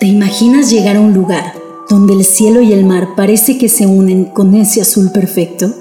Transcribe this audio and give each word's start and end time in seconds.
¿Te 0.00 0.06
imaginas 0.06 0.70
llegar 0.70 0.96
a 0.96 1.00
un 1.00 1.12
lugar 1.12 1.54
donde 1.88 2.14
el 2.14 2.24
cielo 2.24 2.60
y 2.62 2.72
el 2.72 2.84
mar 2.84 3.10
parece 3.16 3.58
que 3.58 3.68
se 3.68 3.86
unen 3.86 4.26
con 4.26 4.54
ese 4.54 4.80
azul 4.80 5.10
perfecto? 5.10 5.72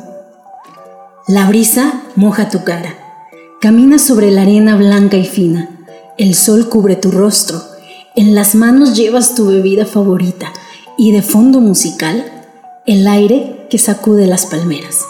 La 1.28 1.48
brisa 1.48 2.04
moja 2.16 2.50
tu 2.50 2.64
cara, 2.64 2.96
camina 3.62 4.00
sobre 4.00 4.32
la 4.32 4.42
arena 4.42 4.76
blanca 4.76 5.18
y 5.18 5.26
fina, 5.26 5.70
el 6.18 6.36
sol 6.36 6.70
cubre 6.70 6.96
tu 6.96 7.12
rostro, 7.12 7.62
en 8.16 8.36
las 8.36 8.56
manos 8.56 8.96
llevas 8.96 9.36
tu 9.36 9.48
bebida 9.48 9.86
favorita 9.86 10.52
y 10.98 11.12
de 11.12 11.22
fondo 11.22 11.60
musical, 11.62 12.26
el 12.86 13.08
aire 13.08 13.68
que 13.70 13.78
sacude 13.78 14.28
las 14.28 14.46
palmeras. 14.46 15.06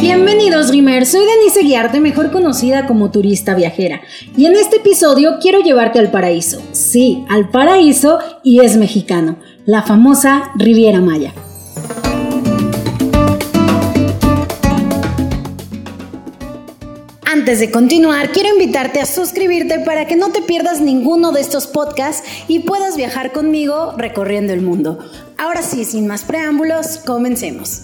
Bienvenidos 0.00 0.68
Dreamers, 0.68 1.08
soy 1.08 1.26
Denise 1.26 1.62
Guiarte, 1.64 1.98
mejor 1.98 2.30
conocida 2.30 2.86
como 2.86 3.10
turista 3.10 3.56
viajera, 3.56 4.00
y 4.36 4.46
en 4.46 4.54
este 4.54 4.76
episodio 4.76 5.38
quiero 5.40 5.58
llevarte 5.58 5.98
al 5.98 6.12
paraíso. 6.12 6.62
Sí, 6.70 7.24
al 7.28 7.50
paraíso 7.50 8.20
y 8.44 8.64
es 8.64 8.76
mexicano, 8.76 9.38
la 9.66 9.82
famosa 9.82 10.52
Riviera 10.54 11.00
Maya. 11.00 11.34
Antes 17.24 17.58
de 17.58 17.72
continuar, 17.72 18.30
quiero 18.30 18.50
invitarte 18.50 19.00
a 19.00 19.06
suscribirte 19.06 19.80
para 19.80 20.06
que 20.06 20.14
no 20.14 20.30
te 20.30 20.42
pierdas 20.42 20.80
ninguno 20.80 21.32
de 21.32 21.40
estos 21.40 21.66
podcasts 21.66 22.22
y 22.46 22.60
puedas 22.60 22.96
viajar 22.96 23.32
conmigo 23.32 23.94
recorriendo 23.96 24.52
el 24.52 24.62
mundo. 24.62 25.00
Ahora 25.36 25.62
sí, 25.62 25.84
sin 25.84 26.06
más 26.06 26.22
preámbulos, 26.22 26.98
comencemos. 26.98 27.82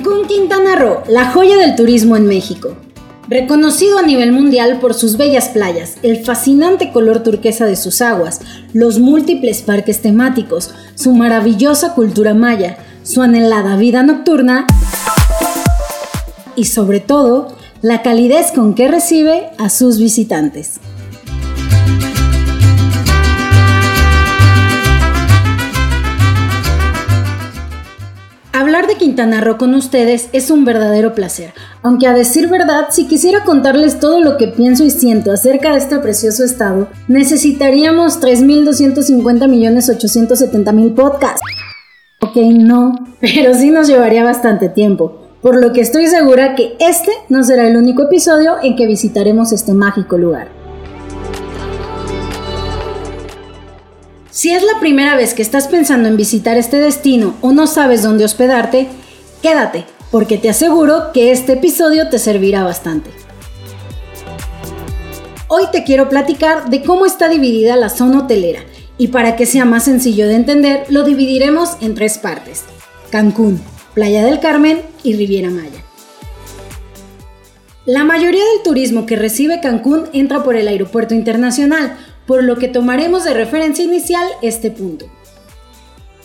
Cancún, 0.00 0.26
Quintana 0.26 0.76
Roo, 0.76 1.02
la 1.08 1.30
joya 1.30 1.58
del 1.58 1.76
turismo 1.76 2.16
en 2.16 2.26
México. 2.26 2.74
Reconocido 3.28 3.98
a 3.98 4.02
nivel 4.02 4.32
mundial 4.32 4.78
por 4.80 4.94
sus 4.94 5.18
bellas 5.18 5.48
playas, 5.48 5.96
el 6.02 6.24
fascinante 6.24 6.90
color 6.90 7.22
turquesa 7.22 7.66
de 7.66 7.76
sus 7.76 8.00
aguas, 8.00 8.40
los 8.72 8.98
múltiples 8.98 9.60
parques 9.60 10.00
temáticos, 10.00 10.70
su 10.94 11.12
maravillosa 11.12 11.94
cultura 11.94 12.32
maya, 12.32 12.78
su 13.02 13.20
anhelada 13.20 13.76
vida 13.76 14.02
nocturna 14.02 14.66
y 16.56 16.64
sobre 16.64 17.00
todo, 17.00 17.56
la 17.82 18.00
calidez 18.00 18.52
con 18.52 18.74
que 18.74 18.88
recibe 18.88 19.50
a 19.58 19.68
sus 19.68 19.98
visitantes. 19.98 20.80
De 28.90 28.96
Quintana 28.96 29.40
Roo 29.40 29.56
con 29.56 29.74
ustedes 29.74 30.28
es 30.32 30.50
un 30.50 30.64
verdadero 30.64 31.14
placer, 31.14 31.52
aunque 31.82 32.08
a 32.08 32.12
decir 32.12 32.48
verdad, 32.48 32.88
si 32.90 33.06
quisiera 33.06 33.44
contarles 33.44 34.00
todo 34.00 34.20
lo 34.20 34.36
que 34.36 34.48
pienso 34.48 34.82
y 34.82 34.90
siento 34.90 35.30
acerca 35.30 35.70
de 35.72 35.78
este 35.78 36.00
precioso 36.00 36.42
estado, 36.44 36.88
necesitaríamos 37.06 38.20
3.250.870.000 38.20 40.94
podcasts. 40.94 41.40
Ok, 42.20 42.34
no, 42.36 42.96
pero 43.20 43.54
sí 43.54 43.70
nos 43.70 43.86
llevaría 43.86 44.24
bastante 44.24 44.68
tiempo, 44.68 45.28
por 45.40 45.60
lo 45.60 45.72
que 45.72 45.82
estoy 45.82 46.08
segura 46.08 46.56
que 46.56 46.74
este 46.80 47.12
no 47.28 47.44
será 47.44 47.68
el 47.68 47.76
único 47.76 48.02
episodio 48.02 48.56
en 48.60 48.74
que 48.74 48.88
visitaremos 48.88 49.52
este 49.52 49.72
mágico 49.72 50.18
lugar. 50.18 50.59
Si 54.32 54.52
es 54.52 54.62
la 54.62 54.78
primera 54.78 55.16
vez 55.16 55.34
que 55.34 55.42
estás 55.42 55.66
pensando 55.66 56.08
en 56.08 56.16
visitar 56.16 56.56
este 56.56 56.76
destino 56.76 57.34
o 57.40 57.50
no 57.50 57.66
sabes 57.66 58.04
dónde 58.04 58.24
hospedarte, 58.24 58.86
quédate, 59.42 59.86
porque 60.12 60.38
te 60.38 60.48
aseguro 60.48 61.10
que 61.12 61.32
este 61.32 61.54
episodio 61.54 62.08
te 62.08 62.20
servirá 62.20 62.62
bastante. 62.62 63.10
Hoy 65.48 65.64
te 65.72 65.82
quiero 65.82 66.08
platicar 66.08 66.70
de 66.70 66.82
cómo 66.82 67.06
está 67.06 67.28
dividida 67.28 67.74
la 67.74 67.88
zona 67.88 68.20
hotelera 68.20 68.60
y 68.98 69.08
para 69.08 69.34
que 69.34 69.46
sea 69.46 69.64
más 69.64 69.84
sencillo 69.84 70.28
de 70.28 70.36
entender, 70.36 70.84
lo 70.90 71.02
dividiremos 71.02 71.70
en 71.80 71.96
tres 71.96 72.18
partes. 72.18 72.62
Cancún, 73.10 73.60
Playa 73.94 74.24
del 74.24 74.38
Carmen 74.38 74.80
y 75.02 75.14
Riviera 75.16 75.50
Maya. 75.50 75.82
La 77.84 78.04
mayoría 78.04 78.44
del 78.44 78.62
turismo 78.62 79.06
que 79.06 79.16
recibe 79.16 79.60
Cancún 79.60 80.04
entra 80.12 80.44
por 80.44 80.54
el 80.54 80.68
aeropuerto 80.68 81.14
internacional, 81.14 81.96
por 82.30 82.44
lo 82.44 82.58
que 82.58 82.68
tomaremos 82.68 83.24
de 83.24 83.34
referencia 83.34 83.84
inicial 83.84 84.24
este 84.40 84.70
punto. 84.70 85.06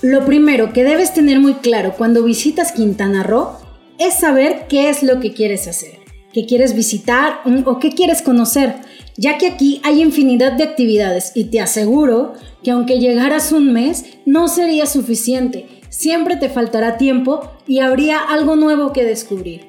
Lo 0.03 0.23
primero 0.23 0.71
que 0.71 0.83
debes 0.83 1.15
tener 1.15 1.39
muy 1.39 1.55
claro 1.55 1.95
cuando 1.97 2.21
visitas 2.21 2.73
Quintana 2.73 3.23
Roo 3.23 3.53
es 3.97 4.13
saber 4.13 4.67
qué 4.69 4.89
es 4.89 5.01
lo 5.01 5.19
que 5.19 5.33
quieres 5.33 5.67
hacer, 5.67 5.97
qué 6.31 6.45
quieres 6.45 6.75
visitar 6.75 7.39
o 7.65 7.79
qué 7.79 7.95
quieres 7.95 8.21
conocer, 8.21 8.75
ya 9.17 9.39
que 9.39 9.47
aquí 9.47 9.81
hay 9.83 9.99
infinidad 9.99 10.51
de 10.51 10.65
actividades 10.65 11.31
y 11.33 11.45
te 11.45 11.59
aseguro 11.59 12.33
que 12.63 12.69
aunque 12.69 12.99
llegaras 12.99 13.51
un 13.51 13.73
mes 13.73 14.05
no 14.27 14.47
sería 14.47 14.85
suficiente, 14.85 15.81
siempre 15.89 16.35
te 16.35 16.49
faltará 16.49 16.97
tiempo 16.97 17.49
y 17.65 17.79
habría 17.79 18.19
algo 18.19 18.55
nuevo 18.55 18.93
que 18.93 19.03
descubrir. 19.03 19.65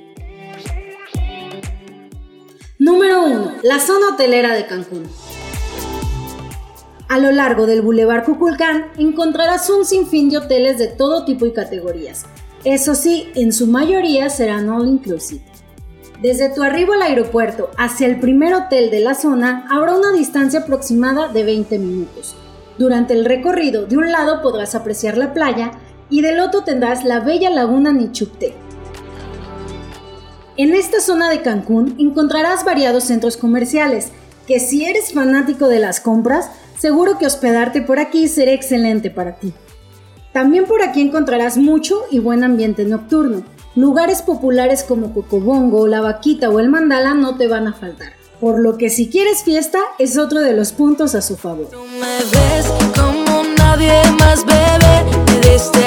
Número 2.78 3.24
1. 3.24 3.53
La 3.62 3.80
zona 3.80 4.10
hotelera 4.10 4.54
de 4.54 4.66
Cancún. 4.66 5.04
A 7.09 7.19
lo 7.19 7.31
largo 7.31 7.67
del 7.67 7.83
Boulevard 7.83 8.25
Cuculcán 8.25 8.87
encontrarás 8.99 9.71
un 9.71 9.84
sinfín 9.84 10.28
de 10.28 10.39
hoteles 10.39 10.77
de 10.78 10.89
todo 10.89 11.25
tipo 11.25 11.47
y 11.47 11.53
categorías. 11.53 12.27
Eso 12.65 12.97
sí, 12.97 13.31
en 13.37 13.53
su 13.53 13.69
mayoría 13.69 14.28
serán 14.28 14.69
all 14.69 14.89
inclusive. 14.89 15.45
Desde 16.21 16.49
tu 16.49 16.65
arribo 16.65 16.95
al 16.95 17.03
aeropuerto 17.03 17.71
hacia 17.78 18.09
el 18.09 18.19
primer 18.19 18.55
hotel 18.55 18.91
de 18.91 19.00
la 19.00 19.15
zona 19.15 19.66
habrá 19.71 19.95
una 19.95 20.12
distancia 20.12 20.61
aproximada 20.61 21.28
de 21.28 21.45
20 21.45 21.78
minutos. 21.78 22.34
Durante 22.77 23.15
el 23.15 23.25
recorrido, 23.25 23.87
de 23.87 23.99
un 23.99 24.11
lado 24.11 24.43
podrás 24.43 24.75
apreciar 24.75 25.16
la 25.16 25.33
playa 25.33 25.72
y 26.11 26.22
del 26.22 26.41
otro 26.41 26.65
tendrás 26.65 27.05
la 27.05 27.21
bella 27.21 27.50
laguna 27.50 27.93
Nichupte. 27.93 28.55
En 30.56 30.75
esta 30.75 31.00
zona 31.00 31.31
de 31.31 31.43
Cancún 31.43 31.95
encontrarás 31.99 32.65
variados 32.65 33.05
centros 33.05 33.37
comerciales, 33.37 34.11
que 34.47 34.61
si 34.61 34.84
eres 34.84 35.12
fanático 35.12 35.69
de 35.69 35.81
las 35.81 36.01
compras, 36.01 36.51
Seguro 36.79 37.19
que 37.19 37.27
hospedarte 37.27 37.81
por 37.81 37.99
aquí 37.99 38.29
será 38.29 38.53
excelente 38.53 39.11
para 39.11 39.37
ti. 39.37 39.55
También 40.33 40.67
por 40.67 40.83
aquí 40.83 41.01
encontrarás 41.01 41.57
mucho 41.57 42.03
y 42.11 42.19
buen 42.19 42.45
ambiente 42.45 42.84
nocturno. 42.84 43.43
Lugares 43.75 44.21
populares 44.21 44.84
como 44.84 45.15
Cocobongo, 45.15 45.87
La 45.87 46.03
Vaquita 46.03 46.51
o 46.51 46.61
El 46.61 46.69
Mandala 46.69 47.15
no 47.15 47.37
te 47.37 47.49
van 47.49 47.67
a 47.67 47.73
faltar. 47.73 48.12
Por 48.41 48.61
lo 48.61 48.77
que 48.77 48.91
si 48.91 49.09
quieres 49.09 49.43
fiesta 49.43 49.79
es 49.99 50.19
otro 50.19 50.41
de 50.41 50.53
los 50.53 50.73
puntos 50.73 51.15
a 51.15 51.23
su 51.23 51.37
favor. 51.37 51.71
como 52.95 53.43
nadie 53.57 53.93
más 54.19 54.45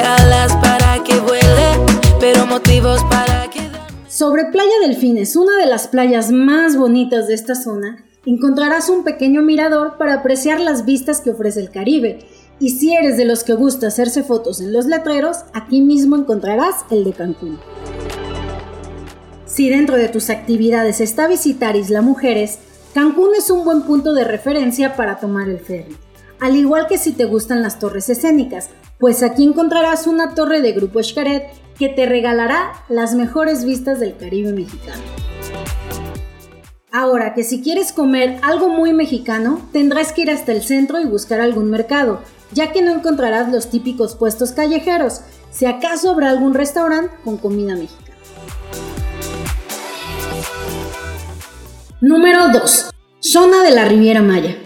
alas 0.03 0.56
para 0.56 1.03
que 1.03 1.14
pero 2.20 2.47
motivos 2.47 3.03
para 3.12 3.47
Sobre 4.08 4.46
Playa 4.46 4.74
Delfines, 4.81 5.36
una 5.36 5.56
de 5.58 5.68
las 5.68 5.88
playas 5.88 6.31
más 6.31 6.76
bonitas 6.76 7.28
de 7.28 7.36
esta 7.36 7.53
zona, 7.53 8.03
encontrarás 8.25 8.90
un 8.90 9.03
pequeño 9.03 9.41
mirador 9.41 9.97
para 9.97 10.16
apreciar 10.16 10.59
las 10.59 10.85
vistas 10.85 11.22
que 11.22 11.31
ofrece 11.31 11.59
el 11.59 11.72
Caribe. 11.72 12.19
Y 12.59 12.72
si 12.72 12.94
eres 12.94 13.18
de 13.18 13.25
los 13.25 13.44
que 13.44 13.53
gusta 13.53 13.88
hacerse 13.88 14.24
fotos 14.24 14.59
en 14.59 14.74
los 14.74 14.85
letreros, 14.85 15.38
aquí 15.53 15.81
mismo 15.81 16.18
encontrarás 16.18 16.85
el 16.91 17.03
de 17.06 17.13
Cancún. 17.13 17.58
Si 19.46 19.69
dentro 19.69 19.96
de 19.96 20.09
tus 20.09 20.29
actividades 20.29 21.02
está 21.02 21.28
visitar 21.28 21.75
Isla 21.75 22.02
Mujeres, 22.02 22.59
Cancún 22.94 23.29
es 23.38 23.50
un 23.50 23.63
buen 23.63 23.84
punto 23.84 24.13
de 24.13 24.24
referencia 24.24 24.96
para 24.96 25.19
tomar 25.19 25.47
el 25.47 25.59
ferry. 25.59 25.96
Al 26.40 26.56
igual 26.56 26.88
que 26.88 26.97
si 26.97 27.12
te 27.12 27.25
gustan 27.25 27.62
las 27.62 27.79
torres 27.79 28.09
escénicas, 28.09 28.69
pues 28.97 29.24
aquí 29.24 29.44
encontrarás 29.44 30.08
una 30.08 30.35
torre 30.35 30.62
de 30.62 30.74
Grupo 30.74 31.02
Xcaret 31.02 31.44
que 31.78 31.90
te 31.90 32.06
regalará 32.06 32.74
las 32.90 33.16
mejores 33.16 33.63
vistas 33.63 34.00
del 34.00 34.18
Caribe 34.18 34.52
mexicano. 34.52 35.02
Ahora 36.91 37.36
que 37.36 37.44
si 37.44 37.62
quieres 37.62 37.94
comer 37.94 38.40
algo 38.41 38.70
muy 38.70 38.94
mexicano, 38.94 39.62
tendrás 39.72 40.12
que 40.12 40.24
ir 40.24 40.32
hasta 40.32 40.52
el 40.52 40.64
centro 40.64 41.00
y 41.00 41.06
buscar 41.06 41.40
algún 41.40 41.70
mercado, 41.70 42.22
ya 42.52 42.72
que 42.72 42.82
no 42.82 42.91
encontrarás 42.91 43.52
los 43.52 43.70
típicos 43.70 44.16
puestos 44.16 44.53
callejeros, 44.53 45.22
si 45.52 45.68
acaso 45.68 46.09
habrá 46.09 46.32
algún 46.32 46.56
restaurante 46.56 47.16
con 47.24 47.38
comida 47.38 47.76
mexicana. 47.76 48.16
Número 52.02 52.50
2. 52.52 52.90
Zona 53.20 53.62
de 53.62 53.72
la 53.72 53.86
Riviera 53.86 54.24
Maya. 54.24 54.58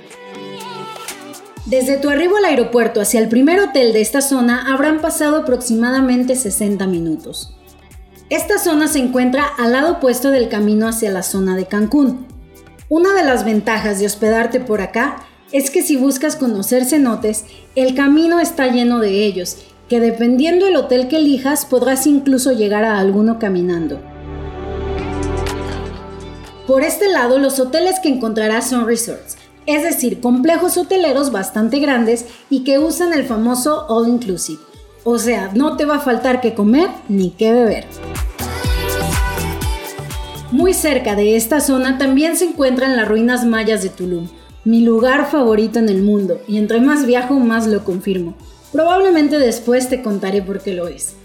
Desde 1.65 1.97
tu 1.97 2.09
arribo 2.09 2.37
al 2.37 2.45
aeropuerto 2.45 3.01
hacia 3.01 3.19
el 3.19 3.27
primer 3.27 3.59
hotel 3.59 3.91
de 3.91 3.99
esta 3.99 4.21
zona 4.21 4.73
habrán 4.73 5.01
pasado 5.01 5.37
aproximadamente 5.37 6.37
60 6.37 6.87
minutos. 6.87 7.53
Esta 8.29 8.57
zona 8.57 8.87
se 8.87 8.99
encuentra 8.99 9.45
al 9.45 9.73
lado 9.73 9.93
opuesto 9.93 10.31
del 10.31 10.47
camino 10.47 10.87
hacia 10.87 11.11
la 11.11 11.23
zona 11.23 11.55
de 11.55 11.65
Cancún. 11.65 12.25
Una 12.89 13.13
de 13.13 13.23
las 13.23 13.43
ventajas 13.43 13.99
de 13.99 14.05
hospedarte 14.05 14.59
por 14.59 14.81
acá 14.81 15.17
es 15.51 15.69
que 15.69 15.83
si 15.83 15.97
buscas 15.97 16.35
conocer 16.35 16.85
cenotes, 16.85 17.45
el 17.75 17.95
camino 17.95 18.39
está 18.39 18.67
lleno 18.67 18.99
de 18.99 19.25
ellos, 19.25 19.57
que 19.89 19.99
dependiendo 19.99 20.65
del 20.65 20.77
hotel 20.77 21.09
que 21.09 21.17
elijas 21.17 21.65
podrás 21.65 22.07
incluso 22.07 22.53
llegar 22.53 22.85
a 22.85 22.97
alguno 22.97 23.39
caminando. 23.39 23.99
Por 26.65 26.81
este 26.83 27.09
lado, 27.09 27.39
los 27.39 27.59
hoteles 27.59 27.99
que 27.99 28.09
encontrarás 28.09 28.69
son 28.69 28.87
resorts, 28.87 29.35
es 29.65 29.83
decir, 29.83 30.21
complejos 30.21 30.77
hoteleros 30.77 31.31
bastante 31.31 31.79
grandes 31.79 32.25
y 32.49 32.63
que 32.63 32.79
usan 32.79 33.13
el 33.13 33.25
famoso 33.25 33.85
all 33.89 34.07
inclusive. 34.07 34.72
O 35.05 35.19
sea, 35.19 35.51
no 35.53 35.75
te 35.75 35.85
va 35.85 35.95
a 35.97 35.99
faltar 35.99 36.39
que 36.39 36.53
comer 36.53 36.89
ni 37.09 37.31
que 37.31 37.51
beber. 37.51 37.85
Muy 40.51 40.73
cerca 40.73 41.15
de 41.15 41.35
esta 41.35 41.59
zona 41.59 41.97
también 41.97 42.37
se 42.37 42.45
encuentran 42.45 42.95
las 42.95 43.07
ruinas 43.07 43.45
mayas 43.45 43.83
de 43.83 43.89
Tulum, 43.89 44.29
mi 44.63 44.81
lugar 44.81 45.29
favorito 45.29 45.79
en 45.79 45.89
el 45.89 46.03
mundo, 46.03 46.39
y 46.47 46.57
entre 46.57 46.79
más 46.79 47.05
viajo 47.05 47.33
más 47.39 47.67
lo 47.67 47.83
confirmo. 47.83 48.35
Probablemente 48.71 49.39
después 49.39 49.89
te 49.89 50.01
contaré 50.01 50.41
por 50.41 50.61
qué 50.61 50.73
lo 50.73 50.87
es. 50.87 51.15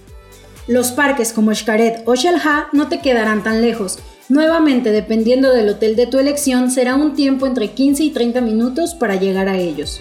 Los 0.67 0.91
parques 0.91 1.33
como 1.33 1.55
Xcaret 1.55 2.03
o 2.05 2.15
Xel-Ha 2.15 2.69
no 2.73 2.89
te 2.89 3.01
quedarán 3.01 3.43
tan 3.43 3.63
lejos. 3.63 3.99
Nuevamente, 4.29 4.91
dependiendo 4.91 5.53
del 5.53 5.69
hotel 5.69 5.95
de 5.95 6.07
tu 6.07 6.19
elección, 6.19 6.71
será 6.71 6.97
un 6.97 7.15
tiempo 7.15 7.47
entre 7.47 7.71
15 7.71 8.05
y 8.05 8.11
30 8.11 8.41
minutos 8.41 8.95
para 8.95 9.17
llegar 9.17 9.49
a 9.49 9.57
ellos. 9.57 10.01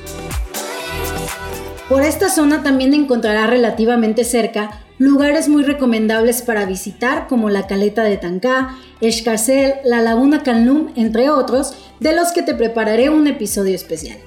Por 1.89 2.03
esta 2.03 2.29
zona 2.29 2.63
también 2.63 2.93
encontrarás 2.93 3.49
relativamente 3.49 4.25
cerca 4.25 4.81
lugares 4.97 5.47
muy 5.47 5.63
recomendables 5.63 6.41
para 6.41 6.65
visitar 6.65 7.27
como 7.27 7.49
la 7.49 7.65
Caleta 7.65 8.03
de 8.03 8.17
Tancá, 8.17 8.75
Escarcel, 8.99 9.75
la 9.85 10.01
Laguna 10.01 10.43
Calnum, 10.43 10.89
entre 10.95 11.29
otros, 11.29 11.73
de 12.01 12.13
los 12.13 12.33
que 12.33 12.41
te 12.41 12.55
prepararé 12.55 13.09
un 13.09 13.25
episodio 13.27 13.73
especial. 13.73 14.17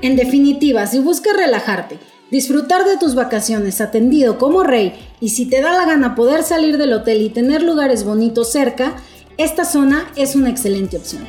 En 0.00 0.16
definitiva, 0.16 0.86
si 0.86 0.98
buscas 0.98 1.36
relajarte, 1.36 1.98
disfrutar 2.30 2.84
de 2.84 2.96
tus 2.96 3.14
vacaciones 3.14 3.82
atendido 3.82 4.38
como 4.38 4.62
rey 4.62 4.94
y 5.20 5.30
si 5.30 5.46
te 5.46 5.60
da 5.60 5.72
la 5.72 5.84
gana 5.84 6.14
poder 6.14 6.42
salir 6.42 6.78
del 6.78 6.94
hotel 6.94 7.20
y 7.20 7.28
tener 7.28 7.62
lugares 7.62 8.04
bonitos 8.04 8.50
cerca, 8.50 8.96
esta 9.36 9.66
zona 9.66 10.06
es 10.16 10.34
una 10.34 10.48
excelente 10.48 10.96
opción. 10.96 11.24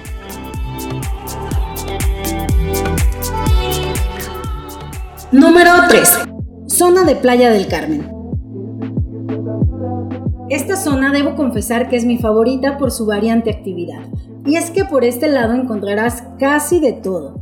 Número 5.33 5.71
3. 5.89 6.09
Zona 6.68 7.03
de 7.03 7.18
Playa 7.18 7.51
del 7.51 7.68
Carmen. 7.68 8.09
Esta 10.50 10.77
zona 10.77 11.12
debo 11.12 11.35
confesar 11.35 11.89
que 11.89 11.97
es 11.97 12.06
mi 12.06 12.18
favorita 12.18 12.77
por 12.77 12.91
su 12.91 13.06
variante 13.06 13.50
actividad, 13.50 14.00
y 14.45 14.56
es 14.56 14.71
que 14.71 14.85
por 14.85 15.03
este 15.03 15.27
lado 15.27 15.53
encontrarás 15.53 16.24
casi 16.39 16.79
de 16.79 16.94
todo. 16.94 17.41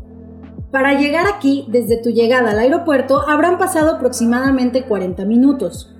Para 0.71 0.99
llegar 0.99 1.27
aquí, 1.27 1.67
desde 1.69 2.01
tu 2.01 2.09
llegada 2.09 2.51
al 2.51 2.59
aeropuerto, 2.59 3.21
habrán 3.29 3.59
pasado 3.59 3.97
aproximadamente 3.97 4.85
40 4.85 5.23
minutos. 5.25 5.95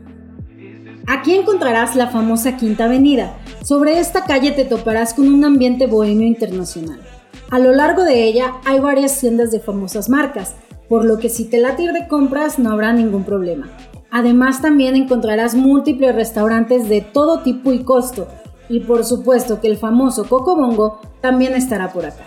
Aquí 1.06 1.36
encontrarás 1.36 1.96
la 1.96 2.08
famosa 2.08 2.58
Quinta 2.58 2.86
Avenida. 2.86 3.38
Sobre 3.62 4.00
esta 4.00 4.26
calle 4.26 4.52
te 4.54 4.66
toparás 4.66 5.14
con 5.14 5.32
un 5.32 5.46
ambiente 5.46 5.86
bohemio 5.86 6.26
internacional. 6.26 7.00
A 7.52 7.60
lo 7.60 7.74
largo 7.74 8.04
de 8.06 8.24
ella 8.24 8.56
hay 8.66 8.80
varias 8.80 9.20
tiendas 9.20 9.52
de 9.52 9.60
famosas 9.60 10.10
marcas, 10.10 10.56
por 10.90 11.06
lo 11.06 11.18
que 11.18 11.30
si 11.30 11.46
te 11.46 11.60
late 11.60 11.84
ir 11.84 11.94
de 11.94 12.08
compras 12.08 12.60
no 12.60 12.72
habrá 12.72 12.94
ningún 12.94 13.24
problema. 13.24 13.70
Además 14.12 14.62
también 14.62 14.96
encontrarás 14.96 15.56
múltiples 15.56 16.16
restaurantes 16.16 16.88
de 16.88 17.02
todo 17.02 17.42
tipo 17.42 17.74
y 17.74 17.84
costo, 17.84 18.28
y 18.70 18.80
por 18.80 19.06
supuesto 19.06 19.60
que 19.62 19.68
el 19.68 19.78
famoso 19.78 20.26
Coco 20.26 20.56
Bongo 20.56 21.02
también 21.22 21.54
estará 21.54 21.92
por 21.92 22.06
acá. 22.06 22.26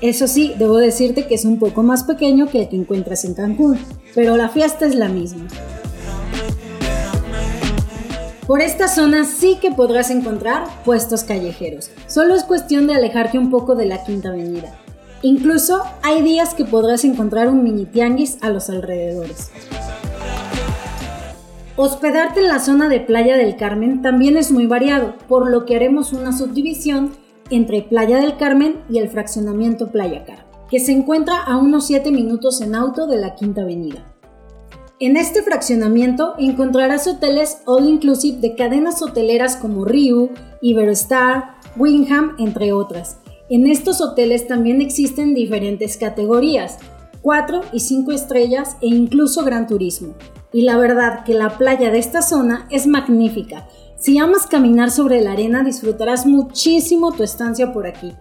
Eso 0.00 0.26
sí, 0.26 0.52
debo 0.58 0.78
decirte 0.78 1.26
que 1.26 1.36
es 1.36 1.44
un 1.44 1.58
poco 1.58 1.82
más 1.82 2.02
pequeño 2.02 2.48
que 2.48 2.62
el 2.62 2.68
que 2.68 2.76
encuentras 2.76 3.24
en 3.24 3.34
Cancún, 3.34 3.78
pero 4.14 4.36
la 4.36 4.48
fiesta 4.48 4.84
es 4.84 4.96
la 4.96 5.08
misma. 5.08 5.46
Por 8.46 8.60
esta 8.60 8.88
zona 8.88 9.24
sí 9.24 9.58
que 9.62 9.70
podrás 9.70 10.10
encontrar 10.10 10.64
puestos 10.84 11.22
callejeros, 11.22 11.90
solo 12.08 12.34
es 12.34 12.42
cuestión 12.42 12.88
de 12.88 12.94
alejarte 12.94 13.38
un 13.38 13.50
poco 13.50 13.76
de 13.76 13.86
la 13.86 14.04
Quinta 14.04 14.30
Avenida. 14.30 14.81
Incluso 15.22 15.82
hay 16.02 16.20
días 16.22 16.52
que 16.54 16.64
podrás 16.64 17.04
encontrar 17.04 17.48
un 17.48 17.62
mini 17.62 17.86
tianguis 17.86 18.38
a 18.40 18.50
los 18.50 18.68
alrededores. 18.68 19.50
Hospedarte 21.76 22.40
en 22.40 22.48
la 22.48 22.58
zona 22.58 22.88
de 22.88 23.00
Playa 23.00 23.36
del 23.36 23.56
Carmen 23.56 24.02
también 24.02 24.36
es 24.36 24.50
muy 24.50 24.66
variado, 24.66 25.14
por 25.28 25.48
lo 25.48 25.64
que 25.64 25.76
haremos 25.76 26.12
una 26.12 26.36
subdivisión 26.36 27.12
entre 27.50 27.82
Playa 27.82 28.18
del 28.18 28.36
Carmen 28.36 28.82
y 28.90 28.98
el 28.98 29.08
fraccionamiento 29.08 29.92
Playa 29.92 30.24
Car, 30.24 30.44
que 30.68 30.80
se 30.80 30.92
encuentra 30.92 31.40
a 31.42 31.56
unos 31.56 31.86
7 31.86 32.10
minutos 32.10 32.60
en 32.60 32.74
auto 32.74 33.06
de 33.06 33.18
la 33.18 33.36
Quinta 33.36 33.62
Avenida. 33.62 34.04
En 34.98 35.16
este 35.16 35.42
fraccionamiento 35.42 36.34
encontrarás 36.38 37.06
hoteles 37.06 37.58
all 37.64 37.88
inclusive 37.88 38.40
de 38.40 38.54
cadenas 38.54 39.02
hoteleras 39.02 39.56
como 39.56 39.84
Riu, 39.84 40.30
Iberostar, 40.60 41.56
Wingham, 41.76 42.36
entre 42.38 42.72
otras, 42.72 43.18
en 43.54 43.66
estos 43.66 44.00
hoteles 44.00 44.46
también 44.46 44.80
existen 44.80 45.34
diferentes 45.34 45.96
categorías, 45.96 46.78
4 47.20 47.60
y 47.72 47.80
5 47.80 48.12
estrellas 48.12 48.76
e 48.80 48.86
incluso 48.86 49.44
gran 49.44 49.66
turismo. 49.66 50.14
Y 50.52 50.62
la 50.62 50.76
verdad 50.76 51.24
que 51.24 51.34
la 51.34 51.58
playa 51.58 51.90
de 51.90 51.98
esta 51.98 52.22
zona 52.22 52.66
es 52.70 52.86
magnífica. 52.86 53.68
Si 53.98 54.18
amas 54.18 54.46
caminar 54.46 54.90
sobre 54.90 55.20
la 55.20 55.32
arena 55.32 55.62
disfrutarás 55.62 56.26
muchísimo 56.26 57.12
tu 57.12 57.22
estancia 57.22 57.72
por 57.72 57.86
aquí. 57.86 58.12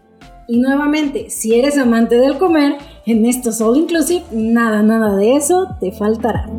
Y 0.47 0.59
nuevamente, 0.59 1.29
si 1.29 1.55
eres 1.55 1.77
amante 1.77 2.15
del 2.17 2.37
comer, 2.37 2.77
en 3.05 3.25
estos 3.25 3.61
All 3.61 3.77
Inclusive 3.77 4.25
nada, 4.31 4.83
nada 4.83 5.15
de 5.15 5.35
eso 5.35 5.77
te 5.79 5.91
faltará. 5.91 6.49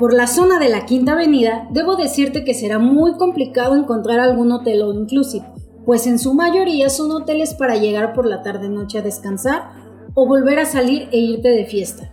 Por 0.00 0.14
la 0.14 0.26
zona 0.26 0.58
de 0.58 0.70
la 0.70 0.86
Quinta 0.86 1.12
Avenida, 1.12 1.68
debo 1.72 1.94
decirte 1.94 2.42
que 2.42 2.54
será 2.54 2.78
muy 2.78 3.18
complicado 3.18 3.74
encontrar 3.74 4.18
algún 4.18 4.50
hotel 4.50 4.80
all 4.80 4.96
inclusive, 4.96 5.44
pues 5.84 6.06
en 6.06 6.18
su 6.18 6.32
mayoría 6.32 6.88
son 6.88 7.10
hoteles 7.10 7.52
para 7.52 7.76
llegar 7.76 8.14
por 8.14 8.24
la 8.24 8.42
tarde-noche 8.42 8.96
a 8.96 9.02
descansar 9.02 9.72
o 10.14 10.26
volver 10.26 10.58
a 10.58 10.64
salir 10.64 11.10
e 11.12 11.18
irte 11.18 11.50
de 11.50 11.66
fiesta. 11.66 12.10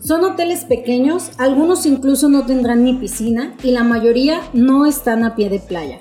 Son 0.00 0.24
hoteles 0.24 0.64
pequeños, 0.64 1.30
algunos 1.38 1.86
incluso 1.86 2.28
no 2.28 2.44
tendrán 2.44 2.82
ni 2.82 2.94
piscina 2.94 3.54
y 3.62 3.70
la 3.70 3.84
mayoría 3.84 4.40
no 4.52 4.84
están 4.84 5.22
a 5.22 5.36
pie 5.36 5.48
de 5.48 5.60
playa, 5.60 6.00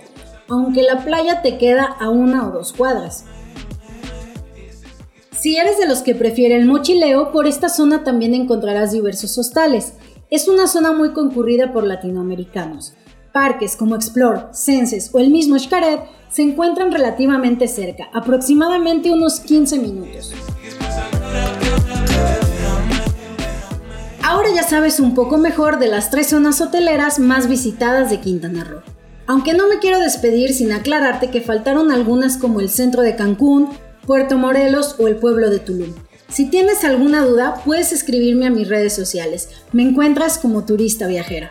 aunque 0.50 0.82
la 0.82 1.06
playa 1.06 1.44
te 1.44 1.60
queda 1.60 1.84
a 1.84 2.10
una 2.10 2.48
o 2.48 2.52
dos 2.52 2.74
cuadras. 2.74 3.26
Si 5.40 5.56
eres 5.56 5.78
de 5.78 5.88
los 5.88 6.02
que 6.02 6.16
prefiere 6.16 6.58
el 6.58 6.66
mochileo, 6.66 7.32
por 7.32 7.46
esta 7.46 7.70
zona 7.70 8.04
también 8.04 8.34
encontrarás 8.34 8.92
diversos 8.92 9.38
hostales, 9.38 9.94
es 10.30 10.48
una 10.48 10.68
zona 10.68 10.92
muy 10.92 11.14
concurrida 11.14 11.72
por 11.72 11.86
latinoamericanos. 11.86 12.94
Parques 13.32 13.76
como 13.76 13.96
Explore, 13.96 14.48
Senses 14.52 15.10
o 15.14 15.20
el 15.20 15.30
mismo 15.30 15.58
Xcaret 15.58 16.02
se 16.30 16.42
encuentran 16.42 16.92
relativamente 16.92 17.68
cerca, 17.68 18.10
aproximadamente 18.14 19.12
unos 19.12 19.40
15 19.40 19.80
minutos. 19.80 20.34
Ahora 24.24 24.50
ya 24.54 24.64
sabes 24.64 25.00
un 25.00 25.14
poco 25.14 25.38
mejor 25.38 25.80
de 25.80 25.88
las 25.88 26.10
tres 26.10 26.28
zonas 26.28 26.60
hoteleras 26.60 27.20
más 27.20 27.48
visitadas 27.48 28.10
de 28.10 28.20
Quintana 28.20 28.66
Roo. 28.66 28.82
Aunque 29.26 29.54
no 29.54 29.70
me 29.70 29.80
quiero 29.80 30.00
despedir 30.00 30.54
sin 30.54 30.74
aclararte 30.74 31.30
que 31.30 31.42
faltaron 31.42 31.92
algunas 31.92 32.38
como 32.38 32.60
el 32.60 32.70
centro 32.70 33.04
de 33.04 33.16
Cancún, 33.16 33.70
Puerto 34.06 34.38
Morelos 34.38 34.96
o 35.00 35.08
el 35.08 35.18
pueblo 35.18 35.50
de 35.50 35.60
Tulum. 35.60 35.94
Si 36.30 36.50
tienes 36.50 36.84
alguna 36.84 37.26
duda, 37.26 37.62
puedes 37.64 37.94
escribirme 37.94 38.48
a 38.48 38.50
mis 38.50 38.68
redes 38.68 38.94
sociales. 38.94 39.50
Me 39.72 39.84
encuentras 39.84 40.38
como 40.38 40.66
turista 40.66 41.08
viajera. 41.08 41.50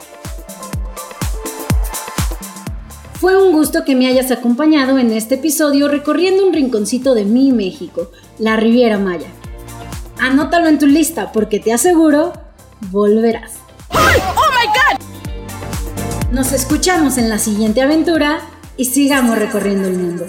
Fue 3.19 3.43
un 3.43 3.53
gusto 3.53 3.85
que 3.85 3.97
me 3.97 4.07
hayas 4.07 4.31
acompañado 4.31 4.99
en 4.99 5.11
este 5.13 5.37
episodio 5.37 5.89
recorriendo 5.89 6.47
un 6.47 6.53
rinconcito 6.53 7.15
de 7.15 7.25
mi 7.25 7.53
México, 7.53 8.11
la 8.39 8.57
Riviera 8.57 8.99
Maya. 8.99 9.29
Anótalo 10.19 10.69
en 10.69 10.79
tu 10.79 10.87
lista 10.87 11.33
porque 11.33 11.59
te 11.59 11.73
aseguro, 11.73 12.35
volverás. 12.91 13.55
¡Oh 13.89 13.97
my 13.97 14.67
God! 14.69 16.33
Nos 16.33 16.53
escuchamos 16.53 17.17
en 17.17 17.31
la 17.31 17.39
siguiente 17.39 17.81
aventura 17.81 18.41
y 18.77 18.85
sigamos 18.85 19.39
recorriendo 19.39 19.89
el 19.89 19.97
mundo. 19.97 20.27